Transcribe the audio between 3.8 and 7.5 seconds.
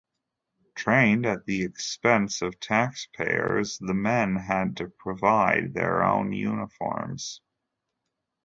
men had to provide their own uniforms.